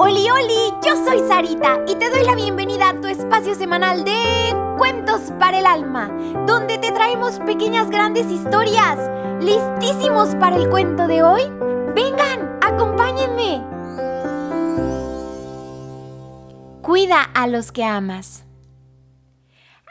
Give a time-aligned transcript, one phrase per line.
[0.00, 4.54] Oli, oli, yo soy Sarita y te doy la bienvenida a tu espacio semanal de
[4.76, 6.08] Cuentos para el Alma,
[6.46, 8.98] donde te traemos pequeñas grandes historias.
[9.42, 11.42] ¿Listísimos para el cuento de hoy?
[11.94, 13.64] Vengan, acompáñenme.
[16.82, 18.44] Cuida a los que amas.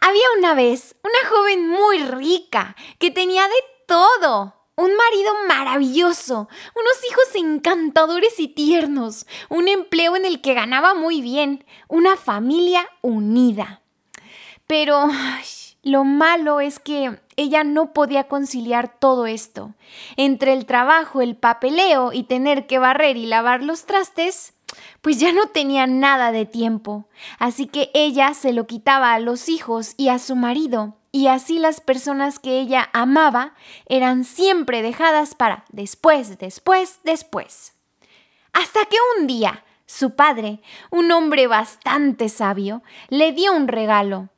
[0.00, 3.54] Había una vez una joven muy rica que tenía de
[3.86, 4.63] todo.
[4.76, 11.20] Un marido maravilloso, unos hijos encantadores y tiernos, un empleo en el que ganaba muy
[11.20, 13.82] bien, una familia unida.
[14.66, 15.08] Pero
[15.84, 19.74] lo malo es que ella no podía conciliar todo esto.
[20.16, 24.54] Entre el trabajo, el papeleo y tener que barrer y lavar los trastes,
[25.02, 27.06] pues ya no tenía nada de tiempo.
[27.38, 31.60] Así que ella se lo quitaba a los hijos y a su marido y así
[31.60, 33.54] las personas que ella amaba
[33.86, 37.74] eran siempre dejadas para después, después, después.
[38.52, 44.30] Hasta que un día su padre, un hombre bastante sabio, le dio un regalo,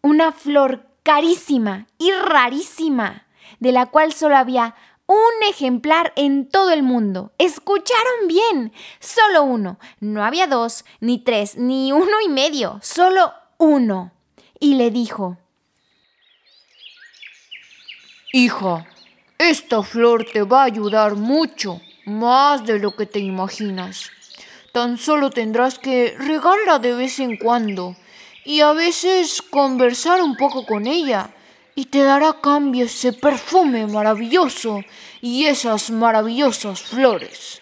[0.00, 3.26] una flor carísima y rarísima,
[3.60, 4.74] de la cual solo había
[5.04, 7.32] un ejemplar en todo el mundo.
[7.36, 8.72] ¿Escucharon bien?
[9.00, 9.78] Solo uno.
[10.00, 14.12] No había dos, ni tres, ni uno y medio, solo uno.
[14.58, 15.36] Y le dijo,
[18.34, 18.86] Hija,
[19.36, 24.10] esta flor te va a ayudar mucho, más de lo que te imaginas.
[24.72, 27.94] Tan solo tendrás que regarla de vez en cuando
[28.46, 31.28] y a veces conversar un poco con ella
[31.74, 34.80] y te dará cambio ese perfume maravilloso
[35.20, 37.60] y esas maravillosas flores.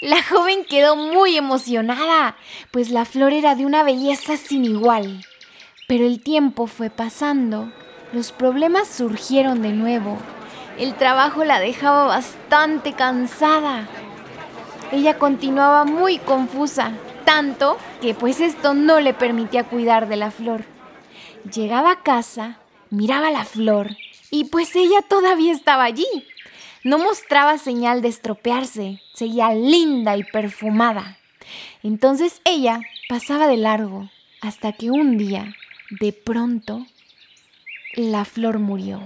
[0.00, 2.38] La joven quedó muy emocionada,
[2.70, 5.26] pues la flor era de una belleza sin igual.
[5.86, 7.70] Pero el tiempo fue pasando
[8.14, 10.16] los problemas surgieron de nuevo.
[10.78, 13.88] El trabajo la dejaba bastante cansada.
[14.92, 16.92] Ella continuaba muy confusa,
[17.24, 20.64] tanto que pues esto no le permitía cuidar de la flor.
[21.52, 22.60] Llegaba a casa,
[22.90, 23.96] miraba la flor
[24.30, 26.06] y pues ella todavía estaba allí.
[26.84, 31.18] No mostraba señal de estropearse, seguía linda y perfumada.
[31.82, 34.08] Entonces ella pasaba de largo
[34.40, 35.56] hasta que un día,
[35.90, 36.86] de pronto,
[37.96, 39.00] la flor murió.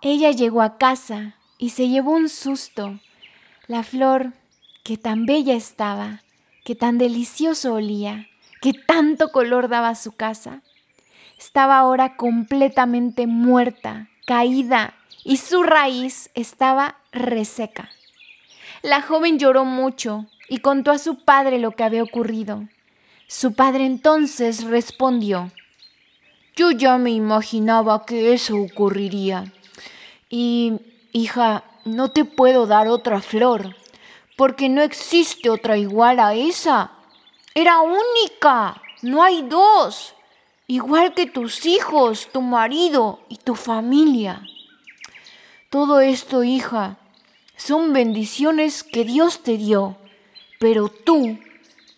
[0.00, 2.98] Ella llegó a casa y se llevó un susto.
[3.66, 4.32] La flor,
[4.82, 6.22] que tan bella estaba,
[6.64, 8.28] que tan delicioso olía,
[8.60, 10.62] que tanto color daba a su casa,
[11.38, 17.90] estaba ahora completamente muerta, caída, y su raíz estaba reseca.
[18.82, 22.64] La joven lloró mucho y contó a su padre lo que había ocurrido.
[23.34, 25.50] Su padre entonces respondió,
[26.54, 29.50] Yo ya me imaginaba que eso ocurriría.
[30.28, 30.74] Y,
[31.12, 33.74] hija, no te puedo dar otra flor,
[34.36, 36.90] porque no existe otra igual a esa.
[37.54, 40.14] Era única, no hay dos,
[40.66, 44.42] igual que tus hijos, tu marido y tu familia.
[45.70, 46.98] Todo esto, hija,
[47.56, 49.96] son bendiciones que Dios te dio,
[50.60, 51.38] pero tú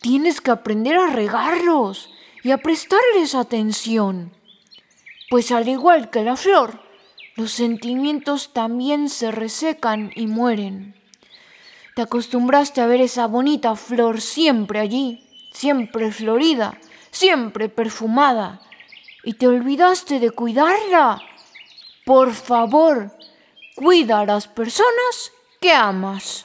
[0.04, 2.10] Tienes que aprender a regarlos
[2.42, 4.36] y a prestarles atención.
[5.30, 6.78] Pues al igual que la flor,
[7.36, 10.94] los sentimientos también se resecan y mueren.
[11.96, 16.78] Te acostumbraste a ver esa bonita flor siempre allí, siempre florida,
[17.10, 18.60] siempre perfumada,
[19.22, 21.22] y te olvidaste de cuidarla.
[22.04, 23.10] Por favor,
[23.74, 25.32] cuida a las personas
[25.62, 26.44] que amas.